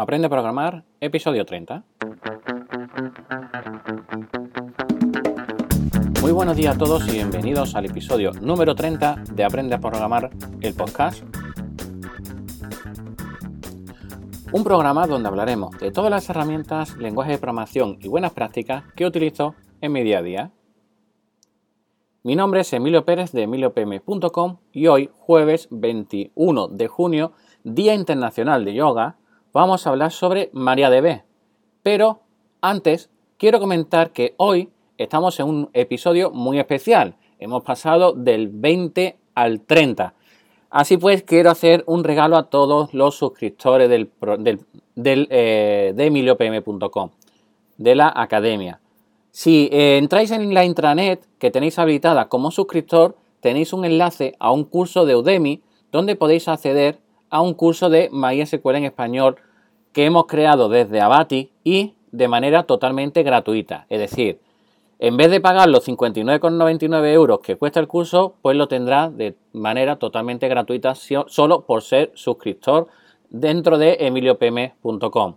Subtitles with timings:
[0.00, 1.84] Aprende a programar, episodio 30.
[6.22, 10.30] Muy buenos días a todos y bienvenidos al episodio número 30 de Aprende a programar,
[10.62, 11.22] el podcast.
[14.50, 19.04] Un programa donde hablaremos de todas las herramientas, lenguajes de programación y buenas prácticas que
[19.04, 20.50] utilizo en mi día a día.
[22.22, 27.32] Mi nombre es Emilio Pérez de emiliopm.com y hoy, jueves 21 de junio,
[27.64, 29.19] Día Internacional de Yoga,
[29.52, 31.22] vamos a hablar sobre MariaDB.
[31.82, 32.20] Pero
[32.60, 37.16] antes, quiero comentar que hoy estamos en un episodio muy especial.
[37.38, 40.14] Hemos pasado del 20 al 30.
[40.70, 44.10] Así pues, quiero hacer un regalo a todos los suscriptores del,
[44.96, 47.10] eh, de emiliopm.com,
[47.78, 48.80] de la academia.
[49.32, 54.52] Si eh, entráis en la intranet que tenéis habilitada como suscriptor, tenéis un enlace a
[54.52, 56.98] un curso de Udemy donde podéis acceder
[57.30, 59.36] a un curso de MySQL en español
[59.92, 63.86] que hemos creado desde Abati y de manera totalmente gratuita.
[63.88, 64.40] Es decir,
[64.98, 69.34] en vez de pagar los 59,99 euros que cuesta el curso, pues lo tendrá de
[69.52, 72.88] manera totalmente gratuita solo por ser suscriptor
[73.30, 75.36] dentro de emiliopm.com.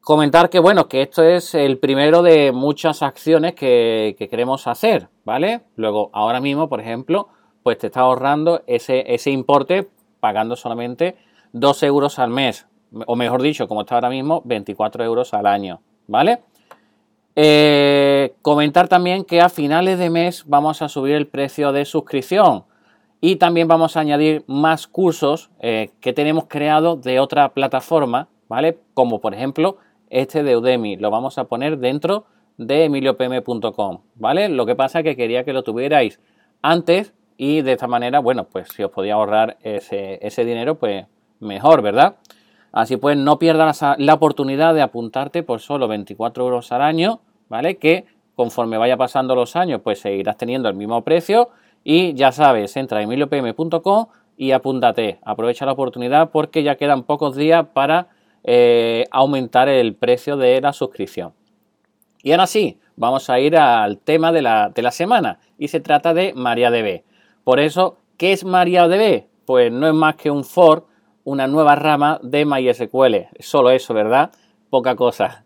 [0.00, 5.60] Comentar que bueno, que esto es el primero de muchas acciones que, queremos hacer, ¿vale?
[5.76, 7.28] Luego, ahora mismo, por ejemplo,
[7.62, 11.16] pues te está ahorrando ese, ese importe pagando solamente
[11.52, 12.66] 2 euros al mes,
[13.06, 16.40] o mejor dicho, como está ahora mismo, 24 euros al año, ¿vale?
[17.36, 22.64] Eh, comentar también que a finales de mes vamos a subir el precio de suscripción
[23.20, 28.78] y también vamos a añadir más cursos eh, que tenemos creados de otra plataforma, ¿vale?
[28.94, 29.78] Como por ejemplo
[30.10, 30.96] este de Udemy.
[30.96, 32.24] Lo vamos a poner dentro
[32.56, 34.48] de emiliopm.com, ¿vale?
[34.48, 36.20] Lo que pasa es que quería que lo tuvierais
[36.62, 41.06] antes y de esta manera, bueno, pues si os podía ahorrar ese, dinero, pues
[41.38, 42.16] mejor, ¿verdad?
[42.72, 47.78] Así pues, no pierdas la oportunidad de apuntarte por solo 24 euros al año, ¿vale?
[47.78, 51.50] Que conforme vaya pasando los años, pues seguirás teniendo el mismo precio
[51.82, 55.18] y ya sabes, entra a emiliopm.com y apúntate.
[55.22, 58.08] Aprovecha la oportunidad porque ya quedan pocos días para
[58.44, 61.32] eh, aumentar el precio de la suscripción.
[62.22, 66.34] Y ahora sí, vamos a ir al tema de la, semana y se trata de
[66.34, 67.02] MariaDB.
[67.44, 69.24] Por eso, ¿qué es MariaDB?
[69.44, 70.86] Pues no es más que un for,
[71.28, 73.28] una nueva rama de MySQL.
[73.38, 74.30] Solo eso, ¿verdad?
[74.70, 75.44] Poca cosa.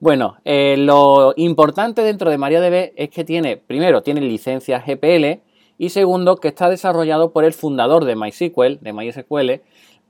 [0.00, 5.40] Bueno, eh, lo importante dentro de MariaDB es que tiene, primero, tiene licencia GPL
[5.78, 9.62] y segundo, que está desarrollado por el fundador de MySQL, de MySQL,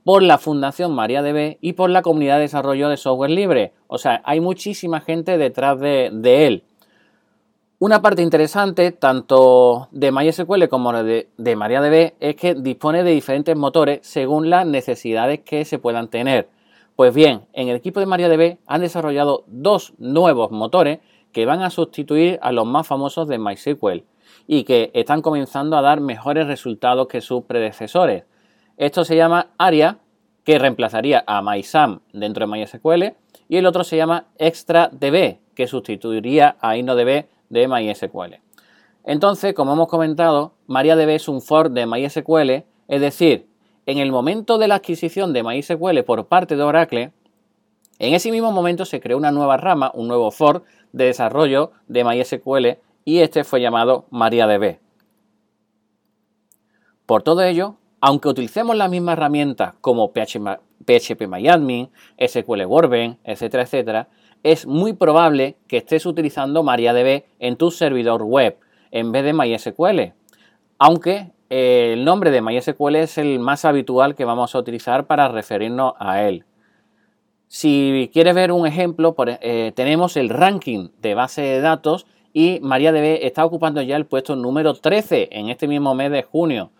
[0.03, 3.73] por la Fundación MariaDB y por la comunidad de desarrollo de software libre.
[3.87, 6.63] O sea, hay muchísima gente detrás de, él.
[7.83, 13.57] Una parte interesante, tanto de MySQL como de, de MariaDB, es que dispone de diferentes
[13.57, 16.47] motores según las necesidades que se puedan tener.
[16.95, 20.99] Pues bien, en el equipo de MariaDB han desarrollado dos nuevos motores
[21.31, 24.03] que van a sustituir a los más famosos de MySQL
[24.45, 28.25] y que están comenzando a dar mejores resultados que sus predecesores.
[28.77, 29.97] Esto se llama ARIA,
[30.43, 33.15] que reemplazaría a MySam dentro de MySQL,
[33.49, 38.39] y el otro se llama ExtraDB, que sustituiría a InnoDB de MySQL.
[39.03, 43.47] Entonces, como hemos comentado, MariaDB es un for de MySQL, es decir,
[43.85, 47.11] en el momento de la adquisición de MySQL por parte de Oracle,
[47.99, 52.03] en ese mismo momento se creó una nueva rama, un nuevo for de desarrollo de
[52.03, 54.79] MySQL y este fue llamado MariaDB.
[57.05, 64.07] Por todo ello, aunque utilicemos las mismas herramientas como PHPMyAdmin, SQL Workbench, etcétera, etcétera,
[64.43, 68.57] es muy probable que estés utilizando MariaDB en tu servidor web
[68.91, 70.13] en vez de MySQL.
[70.77, 75.27] Aunque eh, el nombre de MySQL es el más habitual que vamos a utilizar para
[75.27, 76.45] referirnos a él.
[77.47, 83.25] Si quieres ver un ejemplo, eh, tenemos el ranking de base de datos y MariaDB
[83.25, 86.71] está ocupando ya el puesto número 13 en este mismo mes de junio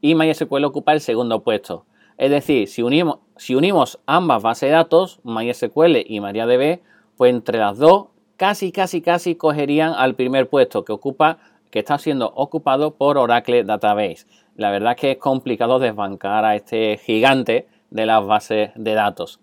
[0.00, 1.86] y MySQL ocupa el segundo puesto.
[2.18, 6.80] Es decir, si unimos, si unimos ambas bases de datos, MySQL y MariaDB,
[7.16, 11.38] pues entre las dos casi, casi, casi cogerían al primer puesto que ocupa,
[11.70, 14.26] que está siendo ocupado por Oracle Database.
[14.56, 19.40] La verdad es que es complicado desbancar a este gigante de las bases de datos.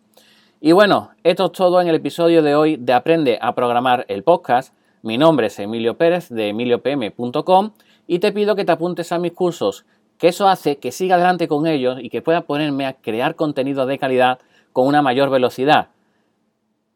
[0.61, 4.23] Y bueno, esto es todo en el episodio de hoy de Aprende a programar el
[4.23, 4.73] podcast.
[5.01, 7.71] Mi nombre es Emilio Pérez de emiliopm.com
[8.07, 9.85] y te pido que te apuntes a mis cursos
[10.17, 13.85] que eso hace que siga adelante con ellos y que pueda ponerme a crear contenido
[13.85, 14.39] de calidad
[14.71, 15.89] con una mayor velocidad.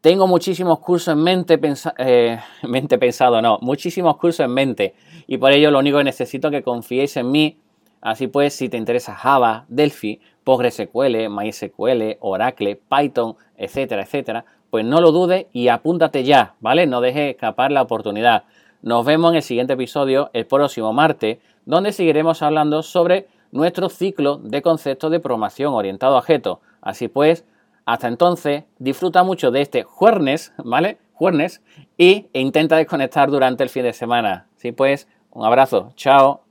[0.00, 1.58] Tengo muchísimos cursos en mente,
[1.98, 4.94] eh, mente pensado, no, muchísimos cursos en mente
[5.26, 7.58] y por ello lo único que necesito es que confiéis en mí.
[8.00, 15.00] Así pues, si te interesa Java, Delphi, PostgreSQL, MySQL, Oracle, Python, etcétera, etcétera, pues no
[15.00, 16.86] lo dudes y apúntate ya, ¿vale?
[16.86, 18.44] No dejes escapar la oportunidad.
[18.82, 24.36] Nos vemos en el siguiente episodio el próximo martes, donde seguiremos hablando sobre nuestro ciclo
[24.36, 26.58] de conceptos de programación orientado a objetos.
[26.80, 27.44] Así pues,
[27.88, 30.98] hasta entonces, disfruta mucho de este jueves, ¿vale?
[31.14, 31.62] Jueves
[31.96, 34.46] y e intenta desconectar durante el fin de semana.
[34.54, 35.92] Así pues, un abrazo.
[35.96, 36.42] Chao.